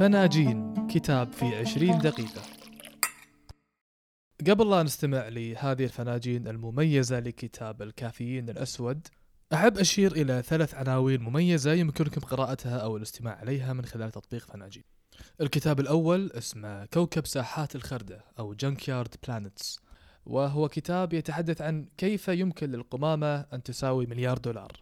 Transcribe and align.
فناجين 0.00 0.86
كتاب 0.86 1.32
في 1.32 1.56
عشرين 1.56 1.98
دقيقة. 1.98 2.42
قبل 4.46 4.70
لا 4.70 4.82
نستمع 4.82 5.28
لهذه 5.28 5.84
الفناجين 5.84 6.48
المميزة 6.48 7.20
لكتاب 7.20 7.82
الكافيين 7.82 8.48
الأسود 8.48 9.08
أحب 9.52 9.78
أشير 9.78 10.12
إلى 10.12 10.42
ثلاث 10.42 10.74
عناوين 10.74 11.20
مميزة 11.20 11.72
يمكنكم 11.72 12.20
قراءتها 12.20 12.78
أو 12.78 12.96
الاستماع 12.96 13.36
عليها 13.36 13.72
من 13.72 13.84
خلال 13.84 14.10
تطبيق 14.10 14.46
فناجين. 14.46 14.84
الكتاب 15.40 15.80
الأول 15.80 16.32
اسمه 16.32 16.84
كوكب 16.84 17.26
ساحات 17.26 17.74
الخردة 17.74 18.24
أو 18.38 18.54
جنكيارد 18.54 19.14
بلانتس 19.26 19.80
وهو 20.26 20.68
كتاب 20.68 21.12
يتحدث 21.12 21.62
عن 21.62 21.88
كيف 21.96 22.28
يمكن 22.28 22.70
للقمامة 22.70 23.40
أن 23.40 23.62
تساوي 23.62 24.06
مليار 24.06 24.38
دولار. 24.38 24.72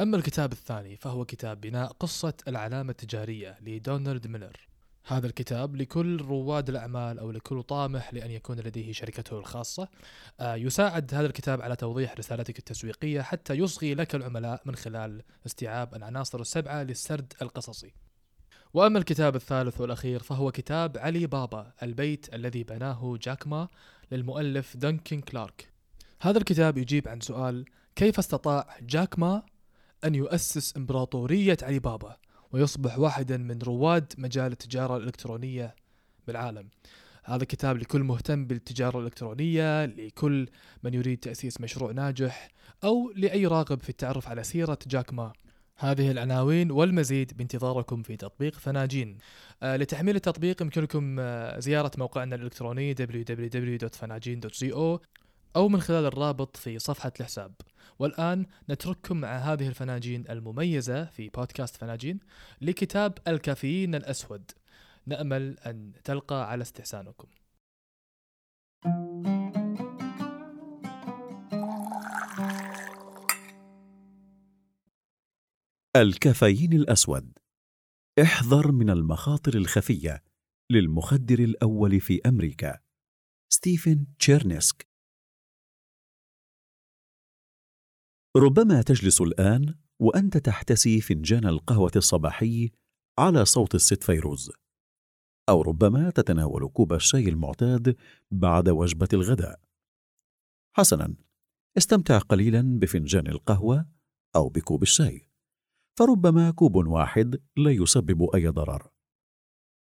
أما 0.00 0.16
الكتاب 0.16 0.52
الثاني 0.52 0.96
فهو 0.96 1.24
كتاب 1.24 1.60
بناء 1.60 1.92
قصة 1.92 2.34
العلامة 2.48 2.90
التجارية 2.90 3.58
لدونالد 3.60 4.26
ميلر. 4.26 4.68
هذا 5.04 5.26
الكتاب 5.26 5.76
لكل 5.76 6.20
رواد 6.20 6.68
الأعمال 6.68 7.18
أو 7.18 7.30
لكل 7.30 7.62
طامح 7.62 8.14
لأن 8.14 8.30
يكون 8.30 8.60
لديه 8.60 8.92
شركته 8.92 9.38
الخاصة 9.38 9.88
آه، 10.40 10.54
يساعد 10.54 11.14
هذا 11.14 11.26
الكتاب 11.26 11.62
على 11.62 11.76
توضيح 11.76 12.14
رسالتك 12.18 12.58
التسويقية 12.58 13.22
حتى 13.22 13.54
يصغي 13.54 13.94
لك 13.94 14.14
العملاء 14.14 14.62
من 14.64 14.74
خلال 14.74 15.22
استيعاب 15.46 15.94
العناصر 15.94 16.40
السبعة 16.40 16.82
للسرد 16.82 17.32
القصصي. 17.42 17.94
وأما 18.74 18.98
الكتاب 18.98 19.36
الثالث 19.36 19.80
والأخير 19.80 20.22
فهو 20.22 20.50
كتاب 20.52 20.98
علي 20.98 21.26
بابا 21.26 21.72
البيت 21.82 22.34
الذي 22.34 22.64
بناه 22.64 23.18
جاكما 23.22 23.68
للمؤلف 24.12 24.76
دنكن 24.76 25.20
كلارك. 25.20 25.72
هذا 26.20 26.38
الكتاب 26.38 26.78
يجيب 26.78 27.08
عن 27.08 27.20
سؤال 27.20 27.64
كيف 27.94 28.18
استطاع 28.18 28.76
جاكما 28.82 29.42
أن 30.06 30.14
يؤسس 30.14 30.76
إمبراطورية 30.76 31.56
علي 31.62 31.78
بابا 31.78 32.16
ويصبح 32.52 32.98
واحدا 32.98 33.36
من 33.36 33.58
رواد 33.62 34.12
مجال 34.18 34.52
التجارة 34.52 34.96
الإلكترونية 34.96 35.74
بالعالم. 36.26 36.68
هذا 37.24 37.44
كتاب 37.44 37.78
لكل 37.78 38.02
مهتم 38.02 38.44
بالتجارة 38.44 38.98
الإلكترونية 38.98 39.86
لكل 39.86 40.48
من 40.82 40.94
يريد 40.94 41.18
تأسيس 41.18 41.60
مشروع 41.60 41.92
ناجح 41.92 42.48
أو 42.84 43.12
لأي 43.16 43.46
راغب 43.46 43.80
في 43.80 43.88
التعرف 43.88 44.28
على 44.28 44.44
سيرة 44.44 44.78
جاك 44.86 45.12
ما. 45.12 45.32
هذه 45.76 46.10
العناوين 46.10 46.70
والمزيد 46.70 47.36
بانتظاركم 47.36 48.02
في 48.02 48.16
تطبيق 48.16 48.58
فناجين. 48.58 49.18
آه 49.62 49.76
لتحميل 49.76 50.16
التطبيق 50.16 50.62
يمكنكم 50.62 51.16
آه 51.20 51.58
زيارة 51.58 51.90
موقعنا 51.98 52.36
الإلكتروني 52.36 52.94
www.fanajin.co 52.94 55.00
أو 55.56 55.68
من 55.68 55.80
خلال 55.80 56.04
الرابط 56.04 56.56
في 56.56 56.78
صفحة 56.78 57.12
الحساب. 57.20 57.54
والآن 57.98 58.46
نترككم 58.70 59.16
مع 59.16 59.36
هذه 59.36 59.68
الفناجين 59.68 60.24
المميزة 60.30 61.04
في 61.04 61.28
بودكاست 61.28 61.76
فناجين 61.76 62.20
لكتاب 62.60 63.18
الكافيين 63.28 63.94
الأسود. 63.94 64.50
نأمل 65.06 65.58
أن 65.58 65.92
تلقى 66.04 66.50
على 66.50 66.62
استحسانكم. 66.62 67.28
الكافيين 75.96 76.72
الأسود. 76.72 77.38
احذر 78.22 78.72
من 78.72 78.90
المخاطر 78.90 79.54
الخفية 79.54 80.22
للمخدر 80.70 81.38
الأول 81.38 82.00
في 82.00 82.20
أمريكا. 82.26 82.78
ستيفن 83.52 84.06
تشيرنسك. 84.18 84.95
ربما 88.36 88.82
تجلس 88.82 89.20
الآن 89.20 89.74
وأنت 89.98 90.36
تحتسي 90.36 91.00
فنجان 91.00 91.46
القهوة 91.46 91.90
الصباحي 91.96 92.70
على 93.18 93.44
صوت 93.44 93.74
الست 93.74 94.02
فيروز. 94.02 94.52
أو 95.48 95.62
ربما 95.62 96.10
تتناول 96.10 96.68
كوب 96.68 96.92
الشاي 96.92 97.28
المعتاد 97.28 97.96
بعد 98.30 98.68
وجبة 98.68 99.08
الغداء. 99.12 99.60
حسنا 100.76 101.14
استمتع 101.78 102.18
قليلا 102.18 102.78
بفنجان 102.78 103.26
القهوة 103.26 103.86
أو 104.36 104.48
بكوب 104.48 104.82
الشاي. 104.82 105.30
فربما 105.98 106.50
كوب 106.50 106.76
واحد 106.76 107.42
لا 107.56 107.70
يسبب 107.70 108.34
أي 108.34 108.48
ضرر. 108.48 108.90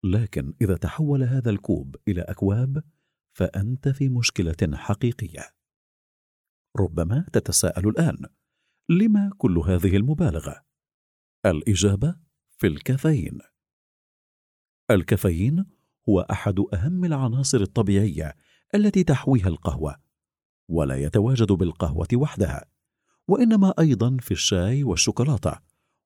لكن 0.04 0.54
إذا 0.62 0.78
تحول 0.78 1.24
هذا 1.24 1.50
الكوب 1.50 1.96
إلى 2.08 2.22
أكواب 2.22 2.84
فأنت 3.38 3.90
في 3.90 4.10
مشكلة 4.10 4.78
حقيقية. 4.78 5.55
ربما 6.76 7.26
تتساءل 7.34 7.88
الآن. 7.88 8.18
لما 8.90 9.32
كل 9.38 9.58
هذه 9.58 9.96
المبالغة؟ 9.98 10.66
الإجابة 11.46 12.16
في 12.58 12.68
الكافيين. 12.68 13.40
الكافيين 14.92 15.66
هو 16.10 16.20
أحد 16.20 16.60
أهم 16.74 17.06
العناصر 17.06 17.62
الطبيعية 17.62 18.36
التي 18.76 19.04
تحويها 19.04 19.48
القهوة 19.48 19.96
ولا 20.70 20.96
يتواجد 20.96 21.52
بالقهوة 21.52 22.08
وحدها 22.14 22.66
وإنما 23.28 23.74
أيضا 23.80 24.18
في 24.20 24.32
الشاي 24.32 24.84
والشوكولاتة 24.84 25.60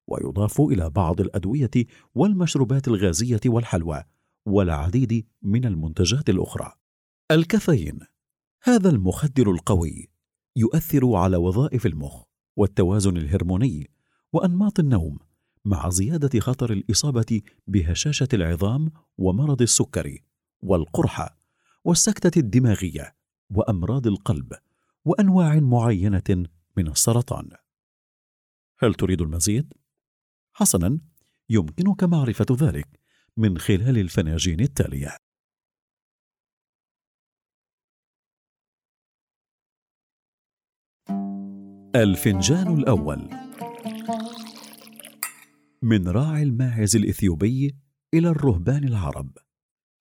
ويضاف 0.08 0.62
إلى 0.62 0.90
بعض 0.90 1.22
الأدوية 1.22 1.72
والمشروبات 2.16 2.88
الغازية 2.88 3.42
والحلوى 3.46 4.04
والعديد 4.46 5.28
من 5.42 5.66
المنتجات 5.66 6.30
الأخرى. 6.30 6.74
الكافيين 7.32 8.00
هذا 8.64 8.90
المخدر 8.90 9.52
القوي 9.52 10.10
يؤثر 10.60 11.16
على 11.16 11.38
وظائف 11.38 11.86
المخ 11.86 12.24
والتوازن 12.56 13.18
الهرموني 13.18 13.90
وأنماط 14.34 14.80
النوم 14.80 15.20
مع 15.66 15.90
زيادة 15.90 16.40
خطر 16.40 16.74
الإصابة 16.74 17.42
بهشاشة 17.68 18.28
العظام 18.34 18.92
ومرض 19.18 19.62
السكري 19.62 20.24
والقرحة 20.62 21.38
والسكتة 21.84 22.40
الدماغية 22.40 23.16
وأمراض 23.50 24.08
القلب 24.08 24.54
وأنواع 25.06 25.60
معينة 25.60 26.46
من 26.78 26.88
السرطان. 26.88 27.50
هل 28.80 28.94
تريد 28.94 29.22
المزيد؟ 29.22 29.74
حسنا 30.54 31.00
يمكنك 31.50 32.04
معرفة 32.04 32.46
ذلك 32.52 33.00
من 33.38 33.58
خلال 33.58 33.98
الفناجين 33.98 34.60
التالية. 34.60 35.18
الفنجان 41.96 42.80
الأول. 42.80 43.30
من 45.82 46.08
راعي 46.08 46.44
الماعز 46.44 46.96
الإثيوبي 46.96 47.76
إلى 48.14 48.30
الرهبان 48.30 48.84
العرب. 48.84 49.38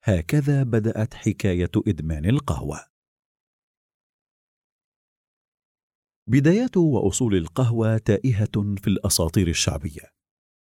هكذا 0.04 0.62
بدأت 0.62 1.14
حكاية 1.14 1.70
إدمان 1.86 2.24
القهوة. 2.26 2.80
بدايات 6.26 6.76
وأصول 6.76 7.34
القهوة 7.34 7.98
تائهة 7.98 8.76
في 8.82 8.86
الأساطير 8.86 9.48
الشعبية 9.48 10.12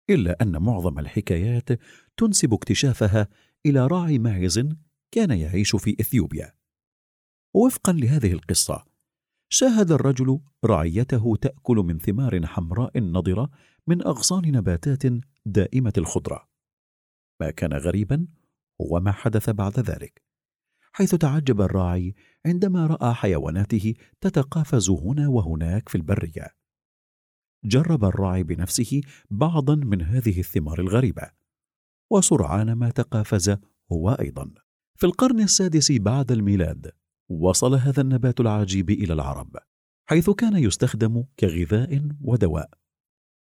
إلا 0.10 0.38
أن 0.42 0.62
معظم 0.62 1.00
الحكايات 1.00 1.70
تنسب 2.18 2.54
اكتشافها 2.54 3.28
إلى 3.66 3.88
راعي 3.88 4.20
ماعز 4.20 4.70
كان 5.12 5.32
يعيش 5.32 5.76
في 5.76 5.96
إثيوبيا. 6.00 6.54
وفقا 7.56 7.94
لهذه 7.94 8.32
القصة 8.32 8.89
شاهد 9.52 9.92
الرجل 9.92 10.40
رعيته 10.66 11.36
تأكل 11.42 11.76
من 11.76 12.00
ثمار 12.00 12.46
حمراء 12.46 13.00
نضرة 13.00 13.50
من 13.88 14.08
أغصان 14.08 14.52
نباتات 14.52 15.04
دائمة 15.46 15.94
الخضرة. 15.98 16.50
ما 17.42 17.52
كان 17.52 17.74
غريبا 17.74 18.28
هو 18.82 19.00
ما 19.00 19.12
حدث 19.12 19.50
بعد 19.50 19.80
ذلك 19.80 20.24
حيث 20.92 21.16
تعجب 21.16 21.62
الراعي 21.62 22.16
عندما 22.46 22.88
رأى 22.88 23.14
حيواناته 23.14 23.94
تتقافز 24.22 24.90
هنا 24.90 25.28
وهناك 25.28 25.90
في 25.90 25.96
البرية. 25.96 26.48
جرب 27.66 28.06
الراعي 28.06 28.44
بنفسه 28.44 29.02
بعضا 29.30 29.76
من 29.76 30.02
هذه 30.02 30.40
الثمار 30.40 30.80
الغريبة 30.80 31.32
وسرعان 32.12 32.74
ما 32.74 32.90
تقافز 32.90 33.58
هو 33.92 34.10
أيضا. 34.10 34.54
في 34.96 35.06
القرن 35.06 35.40
السادس 35.40 35.92
بعد 35.92 36.32
الميلاد 36.32 36.92
وصل 37.30 37.76
هذا 37.76 38.02
النبات 38.02 38.40
العجيب 38.40 38.90
إلى 38.90 39.14
العرب 39.14 39.58
حيث 40.06 40.30
كان 40.30 40.56
يستخدم 40.56 41.24
كغذاء 41.40 42.10
ودواء. 42.22 42.70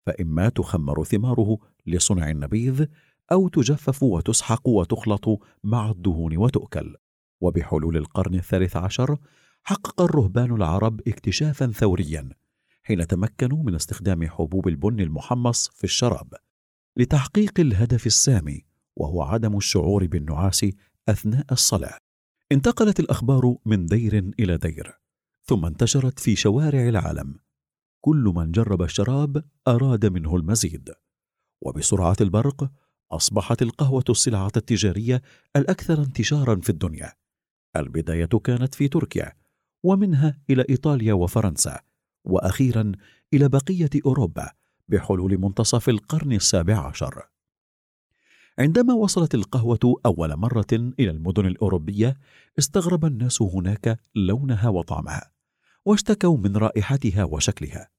فإما 0.07 0.49
تخمر 0.49 1.05
ثماره 1.05 1.59
لصنع 1.87 2.31
النبيذ 2.31 2.87
أو 3.33 3.49
تجفف 3.49 4.03
وتسحق 4.03 4.69
وتخلط 4.69 5.25
مع 5.65 5.91
الدهون 5.91 6.37
وتؤكل. 6.37 6.97
وبحلول 7.41 7.97
القرن 7.97 8.35
الثالث 8.35 8.77
عشر 8.77 9.19
حقق 9.63 10.03
الرهبان 10.03 10.55
العرب 10.55 11.01
اكتشافا 11.09 11.67
ثوريا 11.67 12.29
حين 12.83 13.07
تمكنوا 13.07 13.63
من 13.63 13.75
استخدام 13.75 14.29
حبوب 14.29 14.69
البن 14.69 15.01
المحمص 15.01 15.69
في 15.69 15.85
الشراب 15.85 16.35
لتحقيق 16.97 17.61
الهدف 17.61 18.07
السامي 18.07 18.65
وهو 18.97 19.23
عدم 19.23 19.57
الشعور 19.57 20.07
بالنعاس 20.07 20.67
أثناء 21.09 21.47
الصلاة. 21.53 22.04
انتقلت 22.55 23.01
الأخبار 23.01 23.57
من 23.67 23.87
دير 23.87 24.33
إلى 24.41 24.57
دير 24.57 24.99
ثم 25.43 25.65
انتشرت 25.65 26.19
في 26.19 26.37
شوارع 26.37 26.89
العالم. 26.89 27.39
كل 28.01 28.33
من 28.37 28.53
جرب 28.53 28.83
الشراب 28.83 29.45
أراد 29.69 30.07
منه 30.07 30.37
المزيد. 30.37 30.95
وبسرعة 31.63 32.17
البرق 32.21 32.71
أصبحت 33.13 33.63
القهوة 33.63 34.05
السلعة 34.11 34.53
التجارية 34.57 35.23
الأكثر 35.57 36.03
انتشارا 36.03 36.61
في 36.61 36.71
الدنيا. 36.71 37.13
البداية 37.77 38.27
كانت 38.45 38.75
في 38.75 38.89
تركيا 38.89 39.33
ومنها 39.85 40.41
إلى 40.51 40.65
إيطاليا 40.71 41.15
وفرنسا 41.15 41.81
وأخيرا 42.25 42.93
إلى 43.35 43.49
بقية 43.49 43.91
أوروبا 44.07 44.51
بحلول 44.89 45.39
منتصف 45.39 45.89
القرن 45.89 46.33
السابع 46.33 46.87
عشر. 46.87 47.34
عندما 48.59 48.95
وصلت 48.95 49.35
القهوة 49.35 50.01
أول 50.07 50.37
مرة 50.37 50.67
إلى 50.73 51.11
المدن 51.11 51.47
الأوروبية 51.47 52.17
استغرب 52.59 53.05
الناس 53.05 53.43
هناك 53.43 54.01
لونها 54.15 54.69
وطعمها 54.69 55.31
واشتكوا 55.85 56.37
من 56.37 56.57
رائحتها 56.57 57.25
وشكلها. 57.25 57.91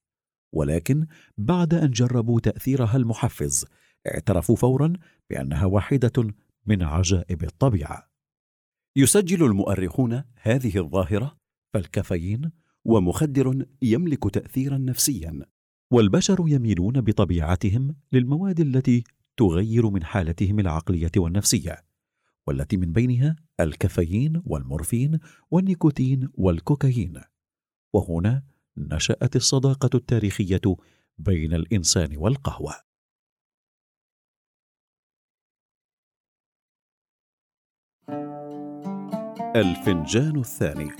ولكن 0.52 1.06
بعد 1.38 1.74
أن 1.74 1.90
جربوا 1.90 2.40
تأثيرها 2.40 2.96
المحفز 2.96 3.66
اعترفوا 4.06 4.56
فورا 4.56 4.92
بأنها 5.30 5.64
واحدة 5.64 6.34
من 6.66 6.82
عجائب 6.82 7.44
الطبيعة. 7.44 8.10
يسجل 8.96 9.44
المؤرخون 9.44 10.22
هذه 10.42 10.78
الظاهرة 10.78 11.36
فالكافيين 11.74 12.52
ومخدر 12.84 13.66
يملك 13.82 14.34
تأثيرا 14.34 14.78
نفسيا 14.78 15.46
والبشر 15.90 16.44
يميلون 16.48 17.00
بطبيعتهم 17.00 17.96
للمواد 18.12 18.60
التي 18.60 19.04
تغير 19.36 19.90
من 19.90 20.04
حالتهم 20.04 20.60
العقلية 20.60 21.10
والنفسية 21.16 21.84
والتي 22.46 22.76
من 22.76 22.92
بينها 22.92 23.36
الكافيين 23.60 24.42
والمورفين 24.46 25.18
والنيكوتين 25.50 26.28
والكوكايين. 26.34 27.20
وهنا 27.92 28.42
نشأت 28.76 29.36
الصداقة 29.36 29.90
التاريخية 29.94 30.60
بين 31.18 31.54
الإنسان 31.54 32.16
والقهوة. 32.16 32.74
الفنجان 39.56 40.38
الثاني. 40.38 40.90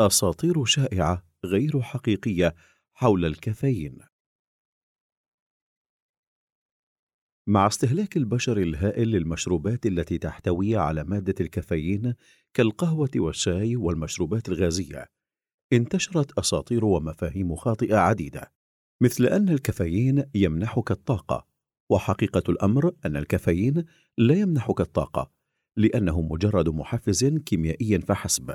أساطير 0.00 0.64
شائعة 0.64 1.22
غير 1.44 1.82
حقيقية 1.82 2.54
حول 2.92 3.24
الكافيين. 3.24 4.15
مع 7.48 7.66
استهلاك 7.66 8.16
البشر 8.16 8.58
الهائل 8.58 9.08
للمشروبات 9.08 9.86
التي 9.86 10.18
تحتوي 10.18 10.76
على 10.76 11.04
مادة 11.04 11.34
الكافيين 11.40 12.14
كالقهوة 12.54 13.10
والشاي 13.16 13.76
والمشروبات 13.76 14.48
الغازية 14.48 15.06
انتشرت 15.72 16.38
أساطير 16.38 16.84
ومفاهيم 16.84 17.54
خاطئة 17.54 17.96
عديدة 17.96 18.52
مثل 19.00 19.26
أن 19.26 19.48
الكافيين 19.48 20.24
يمنحك 20.34 20.90
الطاقة 20.90 21.46
وحقيقة 21.90 22.42
الأمر 22.48 22.92
أن 23.06 23.16
الكافيين 23.16 23.84
لا 24.18 24.34
يمنحك 24.34 24.80
الطاقة 24.80 25.30
لأنه 25.76 26.20
مجرد 26.20 26.68
محفز 26.68 27.24
كيميائي 27.24 28.00
فحسب. 28.00 28.54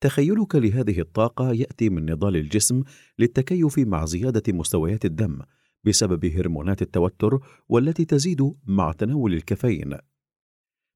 تخيلك 0.00 0.54
لهذه 0.54 1.00
الطاقة 1.00 1.52
يأتي 1.52 1.88
من 1.88 2.10
نضال 2.10 2.36
الجسم 2.36 2.82
للتكيف 3.18 3.78
مع 3.78 4.04
زيادة 4.04 4.52
مستويات 4.52 5.04
الدم 5.04 5.38
بسبب 5.84 6.24
هرمونات 6.24 6.82
التوتر 6.82 7.40
والتي 7.68 8.04
تزيد 8.04 8.52
مع 8.66 8.92
تناول 8.92 9.34
الكافيين. 9.34 9.96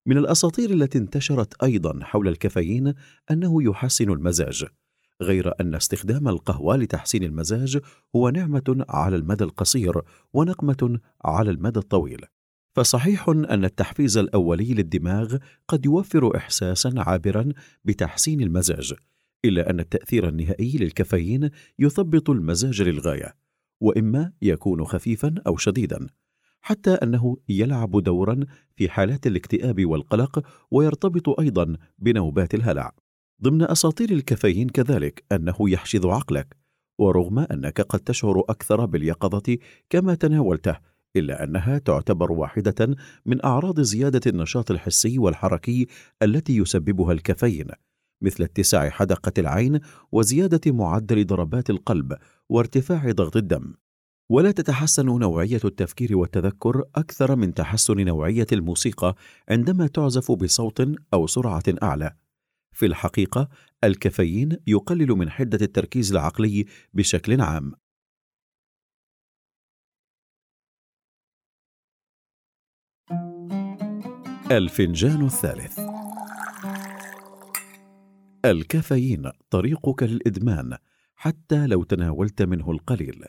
من 0.07 0.19
الأساطير 0.19 0.71
التي 0.71 0.99
انتشرت 0.99 1.63
أيضا 1.63 2.05
حول 2.05 2.29
الكافيين 2.29 2.95
أنه 3.31 3.63
يحسن 3.63 4.11
المزاج 4.11 4.65
غير 5.23 5.53
أن 5.61 5.75
استخدام 5.75 6.29
القهوة 6.29 6.77
لتحسين 6.77 7.23
المزاج 7.23 7.81
هو 8.17 8.29
نعمة 8.29 8.85
على 8.89 9.17
المدى 9.17 9.45
القصير 9.45 10.03
ونقمة 10.33 11.01
على 11.25 11.51
المدى 11.51 11.79
الطويل. 11.79 12.25
فصحيح 12.77 13.29
أن 13.29 13.65
التحفيز 13.65 14.19
الأولي 14.19 14.75
للدماغ 14.75 15.37
قد 15.69 15.87
يوفر 15.87 16.37
احساسا 16.37 16.95
عابرا 16.97 17.49
بتحسين 17.85 18.41
المزاج 18.41 18.95
إلا 19.45 19.71
أن 19.71 19.81
التأثير 19.81 20.29
النهائي 20.29 20.77
للكافيين 20.77 21.51
يثبط 21.79 22.31
المزاج 22.31 22.83
للغاية. 22.83 23.44
وإما 23.81 24.33
يكون 24.43 24.85
خفيفا 24.85 25.35
أو 25.47 25.57
شديدا 25.57 26.07
حتى 26.61 26.91
أنه 26.91 27.37
يلعب 27.49 28.03
دورا 28.03 28.41
في 28.77 28.89
حالات 28.89 29.27
الاكتئاب 29.27 29.87
والقلق 29.87 30.47
ويرتبط 30.71 31.41
أيضا 31.41 31.77
بنوبات 31.99 32.55
الهلع. 32.55 32.93
ضمن 33.43 33.63
أساطير 33.63 34.11
الكافيين 34.11 34.69
كذلك 34.69 35.25
أنه 35.33 35.57
يحشد 35.61 36.07
عقلك 36.07 36.57
ورغم 36.99 37.39
أنك 37.39 37.81
قد 37.81 38.01
تشعر 38.01 38.41
أكثر 38.49 38.85
باليقظة 38.85 39.59
كما 39.91 40.15
تناولته 40.15 40.77
إلا 41.17 41.45
أنها 41.45 41.79
تعتبر 41.79 42.33
واحدة 42.33 42.97
من 43.27 43.45
أعراض 43.45 43.81
زيادة 43.81 44.21
النشاط 44.27 44.71
الحسي 44.71 45.19
والحركي 45.19 45.87
التي 46.23 46.57
يسببها 46.57 47.13
الكافيين 47.13 47.69
مثل 48.23 48.45
اتساع 48.45 48.91
حدقة 48.91 49.33
العين 49.39 49.81
وزيادة 50.13 50.73
معدل 50.73 51.27
ضربات 51.27 51.71
القلب 51.71 52.17
وارتفاع 52.51 53.11
ضغط 53.11 53.37
الدم. 53.37 53.75
ولا 54.31 54.51
تتحسن 54.51 55.07
نوعية 55.19 55.61
التفكير 55.65 56.17
والتذكر 56.17 56.85
أكثر 56.95 57.37
من 57.37 57.55
تحسن 57.55 58.05
نوعية 58.05 58.47
الموسيقى 58.53 59.15
عندما 59.49 59.87
تعزف 59.87 60.33
بصوت 60.33 60.81
أو 61.15 61.27
سرعة 61.27 61.63
أعلى. 61.83 62.17
في 62.73 62.87
الحقيقة 62.87 63.49
الكافيين 63.85 64.57
يقلل 64.67 65.09
من 65.09 65.31
حدة 65.31 65.59
التركيز 65.63 66.13
العقلي 66.13 66.65
بشكل 66.95 67.41
عام. 67.41 67.73
الفنجان 74.51 75.25
الثالث. 75.25 75.81
الكافيين 78.45 79.31
طريقك 79.51 80.03
للإدمان. 80.03 80.77
حتى 81.25 81.67
لو 81.67 81.83
تناولت 81.83 82.43
منه 82.43 82.71
القليل. 82.71 83.25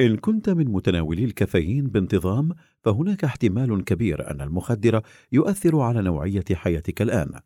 إن 0.00 0.16
كنت 0.16 0.50
من 0.50 0.64
متناولي 0.68 1.24
الكافيين 1.24 1.86
بانتظام 1.86 2.54
فهناك 2.84 3.24
احتمال 3.24 3.84
كبير 3.84 4.30
أن 4.30 4.40
المخدر 4.40 5.02
يؤثر 5.32 5.80
على 5.80 6.02
نوعية 6.02 6.44
حياتك 6.54 7.02
الآن. 7.02 7.40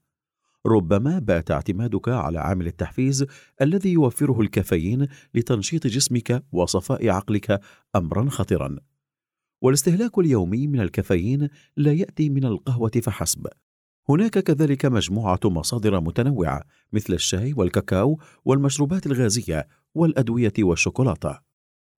ربما 0.67 1.19
بات 1.19 1.51
اعتمادك 1.51 2.09
على 2.09 2.39
عامل 2.39 2.67
التحفيز 2.67 3.27
الذي 3.63 3.93
يوفره 3.93 4.41
الكافيين 4.41 5.09
لتنشيط 5.35 5.87
جسمك 5.87 6.45
وصفاء 6.53 7.09
عقلك 7.09 7.61
امرا 7.97 8.31
خطرا. 8.31 8.77
والاستهلاك 9.63 10.19
اليومي 10.19 10.67
من 10.67 10.81
الكافيين 10.81 11.49
لا 11.77 11.93
يأتي 11.93 12.31
من 12.31 12.45
القهوة 12.45 12.93
فحسب. 13.03 13.47
هناك 14.11 14.39
كذلك 14.39 14.87
مجموعة 14.87 15.41
مصادر 15.45 16.01
متنوعة 16.01 16.63
مثل 16.93 17.15
الشاي 17.15 17.53
والكاكاو 17.57 18.19
والمشروبات 18.45 19.07
الغازية 19.07 19.69
والأدوية 19.95 20.53
والشوكولاتة. 20.59 21.39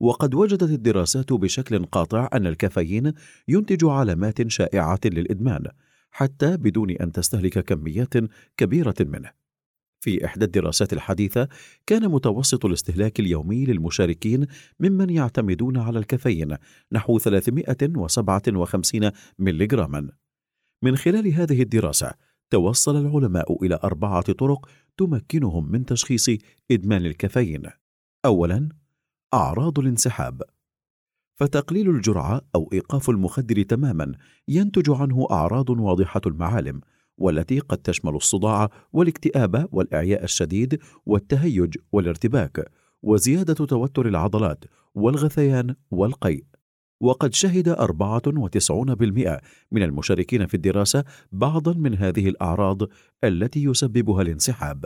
وقد 0.00 0.34
وجدت 0.34 0.62
الدراسات 0.62 1.32
بشكل 1.32 1.84
قاطع 1.84 2.28
أن 2.34 2.46
الكافيين 2.46 3.12
ينتج 3.48 3.84
علامات 3.84 4.48
شائعه 4.48 5.00
للإدمان 5.04 5.64
حتى 6.10 6.56
بدون 6.56 6.90
أن 6.90 7.12
تستهلك 7.12 7.58
كميات 7.58 8.14
كبيرة 8.56 8.94
منه. 9.00 9.30
في 10.00 10.24
إحدى 10.24 10.44
الدراسات 10.44 10.92
الحديثة 10.92 11.48
كان 11.86 12.08
متوسط 12.08 12.64
الاستهلاك 12.64 13.20
اليومي 13.20 13.64
للمشاركين 13.64 14.46
ممن 14.80 15.10
يعتمدون 15.10 15.76
على 15.76 15.98
الكافيين 15.98 16.56
نحو 16.92 17.18
357 17.18 19.10
ملغراما. 19.38 20.21
من 20.82 20.96
خلال 20.96 21.28
هذه 21.28 21.62
الدراسة 21.62 22.12
توصل 22.50 22.96
العلماء 22.96 23.64
إلى 23.64 23.78
أربعة 23.84 24.32
طرق 24.32 24.68
تمكنهم 24.96 25.72
من 25.72 25.84
تشخيص 25.84 26.28
إدمان 26.70 27.06
الكافيين. 27.06 27.62
أولا 28.24 28.68
أعراض 29.34 29.78
الانسحاب. 29.78 30.42
فتقليل 31.34 31.90
الجرعة 31.90 32.40
أو 32.54 32.70
إيقاف 32.72 33.10
المخدر 33.10 33.62
تماما 33.62 34.12
ينتج 34.48 34.90
عنه 34.90 35.26
أعراض 35.30 35.70
واضحة 35.70 36.20
المعالم 36.26 36.80
والتي 37.18 37.58
قد 37.58 37.78
تشمل 37.78 38.16
الصداع 38.16 38.70
والاكتئاب 38.92 39.68
والإعياء 39.72 40.24
الشديد 40.24 40.78
والتهيج 41.06 41.76
والارتباك 41.92 42.70
وزيادة 43.02 43.54
توتر 43.54 44.06
العضلات 44.08 44.64
والغثيان 44.94 45.74
والقيء. 45.90 46.51
وقد 47.02 47.34
شهد 47.34 47.68
94% 47.68 49.40
من 49.72 49.82
المشاركين 49.82 50.46
في 50.46 50.54
الدراسة 50.54 51.04
بعضا 51.32 51.72
من 51.72 51.94
هذه 51.94 52.28
الأعراض 52.28 52.78
التي 53.24 53.64
يسببها 53.64 54.22
الانسحاب. 54.22 54.84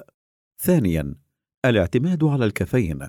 ثانيا 0.62 1.14
الاعتماد 1.64 2.24
على 2.24 2.44
الكافيين 2.44 3.08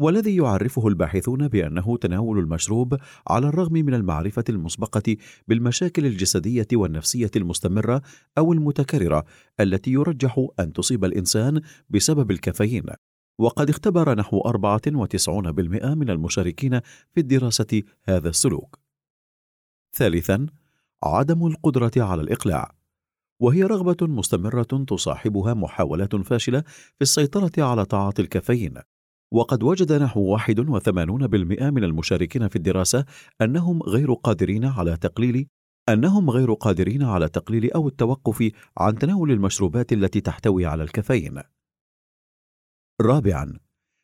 والذي 0.00 0.36
يعرفه 0.36 0.88
الباحثون 0.88 1.48
بأنه 1.48 1.96
تناول 1.96 2.38
المشروب 2.38 2.96
على 3.28 3.48
الرغم 3.48 3.72
من 3.72 3.94
المعرفة 3.94 4.44
المسبقة 4.48 5.16
بالمشاكل 5.48 6.06
الجسدية 6.06 6.66
والنفسية 6.72 7.30
المستمرة 7.36 8.02
أو 8.38 8.52
المتكررة 8.52 9.24
التي 9.60 9.90
يرجح 9.90 10.46
أن 10.60 10.72
تصيب 10.72 11.04
الإنسان 11.04 11.60
بسبب 11.90 12.30
الكافيين 12.30 12.84
وقد 13.42 13.70
اختبر 13.70 14.14
نحو 14.14 14.40
94% 14.40 15.84
من 15.84 16.10
المشاركين 16.10 16.80
في 17.14 17.20
الدراسة 17.20 17.82
هذا 18.04 18.28
السلوك. 18.28 18.78
ثالثا 19.94 20.46
عدم 21.04 21.46
القدرة 21.46 21.90
على 21.96 22.22
الإقلاع 22.22 22.74
وهي 23.40 23.62
رغبة 23.62 23.96
مستمرة 24.06 24.84
تصاحبها 24.88 25.54
محاولات 25.54 26.16
فاشلة 26.16 26.60
في 26.96 27.02
السيطرة 27.02 27.52
على 27.58 27.84
تعاطي 27.84 28.22
الكافيين 28.22 28.74
وقد 29.32 29.62
وجد 29.62 29.92
نحو 29.92 30.38
81% 30.38 30.50
من 31.62 31.84
المشاركين 31.84 32.48
في 32.48 32.56
الدراسة 32.56 33.04
أنهم 33.40 33.82
غير 33.82 34.12
قادرين 34.12 34.64
على 34.64 34.96
تقليل 34.96 35.46
أنهم 35.88 36.30
غير 36.30 36.52
قادرين 36.52 37.02
على 37.02 37.28
تقليل 37.28 37.72
أو 37.72 37.88
التوقف 37.88 38.50
عن 38.78 38.98
تناول 38.98 39.30
المشروبات 39.30 39.92
التي 39.92 40.20
تحتوي 40.20 40.66
على 40.66 40.82
الكافيين. 40.82 41.42
رابعا 43.00 43.58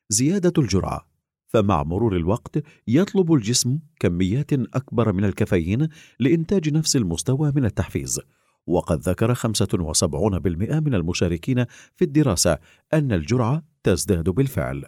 زيادة 0.09 0.53
الجرعة 0.59 1.09
فمع 1.47 1.83
مرور 1.83 2.17
الوقت 2.17 2.63
يطلب 2.89 3.33
الجسم 3.33 3.79
كميات 4.01 4.53
أكبر 4.53 5.13
من 5.13 5.25
الكافيين 5.25 5.89
لإنتاج 6.21 6.69
نفس 6.69 6.97
المستوى 6.97 7.53
من 7.57 7.65
التحفيز. 7.65 8.21
وقد 8.67 8.99
ذكر 9.01 9.35
75% 9.35 10.81
من 10.81 10.95
المشاركين 10.95 11.65
في 11.97 12.05
الدراسة 12.05 12.59
أن 12.95 13.13
الجرعة 13.13 13.63
تزداد 13.83 14.29
بالفعل. 14.29 14.85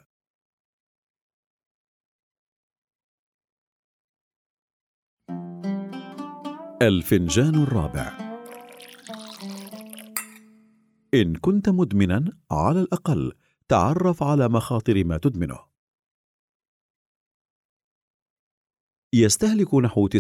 الفنجان 6.83 7.55
الرابع. 7.55 8.31
إن 11.15 11.35
كنت 11.37 11.69
مدمنا 11.69 12.33
على 12.51 12.81
الأقل 12.81 13.33
تعرف 13.71 14.23
على 14.23 14.49
مخاطر 14.49 15.05
ما 15.05 15.17
تدمنه. 15.17 15.59
يستهلك 19.15 19.75
نحو 19.75 20.09
90% 20.09 20.15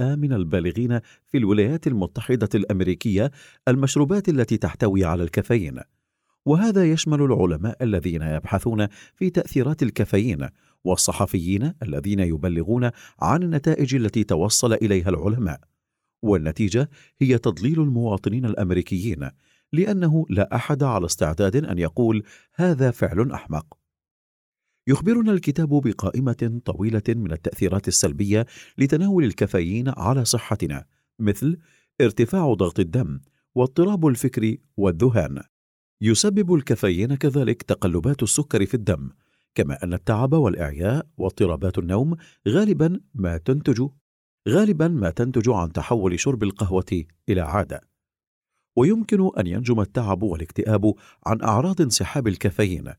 من 0.00 0.32
البالغين 0.32 1.00
في 1.26 1.38
الولايات 1.38 1.86
المتحدة 1.86 2.48
الأمريكية 2.54 3.30
المشروبات 3.68 4.28
التي 4.28 4.56
تحتوي 4.56 5.04
على 5.04 5.22
الكافيين 5.22 5.80
وهذا 6.44 6.92
يشمل 6.92 7.22
العلماء 7.22 7.84
الذين 7.84 8.22
يبحثون 8.22 8.86
في 9.14 9.30
تأثيرات 9.30 9.82
الكافيين 9.82 10.48
والصحفيين 10.84 11.74
الذين 11.82 12.20
يبلغون 12.20 12.90
عن 13.20 13.42
النتائج 13.42 13.94
التي 13.94 14.24
توصل 14.24 14.72
إليها 14.72 15.08
العلماء 15.08 15.60
والنتيجة 16.22 16.90
هي 17.20 17.38
تضليل 17.38 17.80
المواطنين 17.80 18.44
الأمريكيين 18.44 19.30
لأنه 19.72 20.26
لا 20.30 20.56
أحد 20.56 20.82
على 20.82 21.06
استعداد 21.06 21.56
أن 21.56 21.78
يقول 21.78 22.22
هذا 22.54 22.90
فعل 22.90 23.32
أحمق. 23.32 23.78
يخبرنا 24.86 25.32
الكتاب 25.32 25.68
بقائمة 25.68 26.60
طويلة 26.64 27.02
من 27.08 27.32
التأثيرات 27.32 27.88
السلبية 27.88 28.46
لتناول 28.78 29.24
الكافيين 29.24 29.88
على 29.88 30.24
صحتنا 30.24 30.84
مثل 31.18 31.58
ارتفاع 32.00 32.54
ضغط 32.54 32.80
الدم 32.80 33.20
واضطراب 33.54 34.06
الفكر 34.06 34.56
والذهان. 34.76 35.42
يسبب 36.00 36.54
الكافيين 36.54 37.14
كذلك 37.14 37.62
تقلبات 37.62 38.22
السكر 38.22 38.66
في 38.66 38.74
الدم، 38.74 39.10
كما 39.54 39.84
أن 39.84 39.94
التعب 39.94 40.32
والإعياء 40.32 41.06
واضطرابات 41.16 41.78
النوم 41.78 42.16
غالبا 42.48 43.00
ما 43.14 43.36
تنتج 43.36 43.88
غالبا 44.48 44.88
ما 44.88 45.10
تنتج 45.10 45.50
عن 45.50 45.72
تحول 45.72 46.20
شرب 46.20 46.42
القهوة 46.42 47.04
إلى 47.28 47.40
عادة. 47.40 47.87
ويمكن 48.78 49.30
أن 49.38 49.46
ينجم 49.46 49.80
التعب 49.80 50.22
والاكتئاب 50.22 50.94
عن 51.26 51.42
أعراض 51.42 51.80
انسحاب 51.80 52.28
الكافيين 52.28 52.92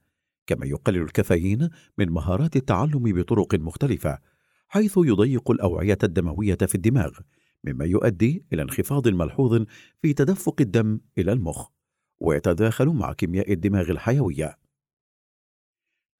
كما 0.47 0.65
يقلل 0.65 1.01
الكافيين 1.01 1.69
من 1.97 2.09
مهارات 2.09 2.55
التعلم 2.55 3.03
بطرق 3.03 3.55
مختلفة 3.55 4.19
حيث 4.67 4.93
يضيق 4.97 5.51
الأوعية 5.51 5.97
الدموية 6.03 6.55
في 6.55 6.75
الدماغ 6.75 7.19
مما 7.63 7.85
يؤدي 7.85 8.45
إلى 8.53 8.61
انخفاض 8.61 9.07
ملحوظ 9.07 9.65
في 10.01 10.13
تدفق 10.13 10.55
الدم 10.61 10.99
إلى 11.17 11.31
المخ 11.33 11.67
ويتداخل 12.19 12.87
مع 12.87 13.13
كيمياء 13.13 13.53
الدماغ 13.53 13.91
الحيوية. 13.91 14.57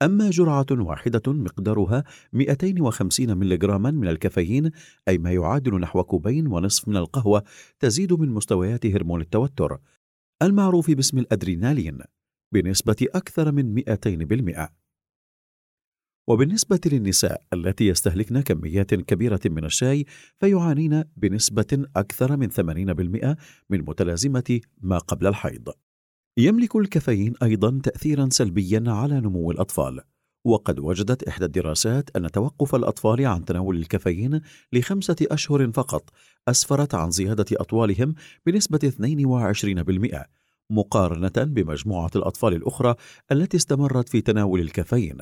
أما 0.02 0.30
جرعة 0.30 0.66
واحدة 0.72 1.22
مقدارها 1.28 2.04
250 2.34 3.38
ملغراما 3.38 3.92
من 3.92 4.08
الكافيين 4.08 4.72
أي 5.08 5.18
ما 5.18 5.32
يعادل 5.32 5.80
نحو 5.80 6.04
كوبين 6.04 6.48
ونصف 6.48 6.88
من 6.88 6.98
القهوة 6.98 7.44
تزيد 7.80 8.14
من 8.14 8.30
مستويات 8.30 8.86
هرمون 8.86 9.22
التوتر 9.22 9.80
المعروف 10.42 10.92
باسم 10.92 11.18
الأدرينالين 11.18 12.00
بنسبة 12.54 13.08
أكثر 13.16 13.52
من 13.52 13.76
200%. 13.76 14.70
وبالنسبة 16.28 16.80
للنساء 16.86 17.44
التي 17.54 17.88
يستهلكن 17.88 18.42
كميات 18.42 18.96
كبيرة 18.96 19.40
من 19.46 19.66
الشاي 19.66 20.06
فيعانين 20.40 21.04
بنسبة 21.18 21.86
أكثر 21.96 22.38
من 22.38 22.52
80% 22.52 23.36
من 23.70 23.82
متلازمة 23.82 24.60
ما 24.82 24.98
قبل 24.98 25.28
الحيض. 25.28 25.70
يملك 26.40 26.76
الكافيين 26.76 27.34
أيضا 27.44 27.80
تأثيرا 27.84 28.30
سلبيا 28.32 28.84
على 28.88 29.20
نمو 29.22 29.52
الأطفال. 29.52 30.02
وقد 30.46 30.80
وجدت 30.80 31.24
إحدى 31.24 31.46
الدراسات 31.46 32.10
أن 32.16 32.32
توقف 32.32 32.76
الأطفال 32.76 33.26
عن 33.26 33.46
تناول 33.46 33.78
الكافيين 33.78 34.42
لخمسة 34.74 35.16
أشهر 35.22 35.72
فقط 35.72 36.10
أسفرت 36.48 36.96
عن 36.96 37.12
زيادة 37.12 37.46
أطوالهم 37.54 38.16
بنسبة 38.46 38.80
22% 38.84 40.26
مقارنة 40.70 41.32
بمجموعة 41.38 42.12
الأطفال 42.16 42.54
الأخرى 42.54 42.96
التي 43.32 43.58
استمرت 43.58 44.10
في 44.10 44.22
تناول 44.22 44.60
الكافيين. 44.60 45.18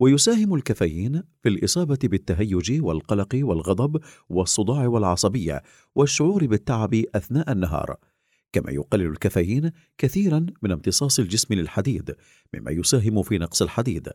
ويساهم 0.00 0.54
الكافيين 0.54 1.22
في 1.42 1.48
الإصابة 1.48 1.98
بالتهيج 2.04 2.82
والقلق 2.82 3.38
والغضب 3.42 4.00
والصداع 4.28 4.86
والعصبية 4.86 5.62
والشعور 5.94 6.46
بالتعب 6.46 6.94
أثناء 6.94 7.52
النهار. 7.52 7.96
كما 8.52 8.70
يقلل 8.70 9.06
الكافيين 9.06 9.72
كثيرا 9.98 10.46
من 10.62 10.72
امتصاص 10.72 11.18
الجسم 11.18 11.54
للحديد 11.54 12.16
مما 12.54 12.70
يساهم 12.70 13.22
في 13.22 13.38
نقص 13.38 13.62
الحديد 13.62 14.08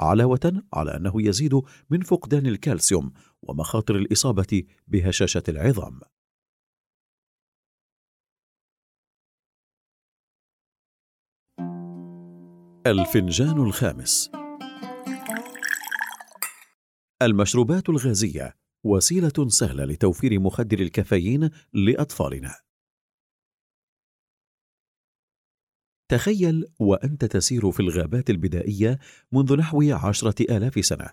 علاوة 0.00 0.62
على 0.72 0.96
أنه 0.96 1.12
يزيد 1.22 1.60
من 1.90 2.00
فقدان 2.00 2.46
الكالسيوم 2.46 3.12
ومخاطر 3.42 3.96
الإصابة 3.96 4.62
بهشاشة 4.88 5.42
العظام. 5.48 6.00
الفنجان 12.86 13.62
الخامس 13.62 14.30
المشروبات 17.22 17.88
الغازية 17.88 18.56
وسيلة 18.84 19.48
سهلة 19.48 19.84
لتوفير 19.84 20.40
مخدر 20.40 20.78
الكافيين 20.80 21.50
لأطفالنا. 21.72 22.69
تخيل 26.10 26.64
وأنت 26.78 27.24
تسير 27.24 27.70
في 27.70 27.80
الغابات 27.80 28.30
البدائية 28.30 28.98
منذ 29.32 29.56
نحو 29.56 29.82
عشرة 29.92 30.56
آلاف 30.56 30.86
سنة. 30.86 31.10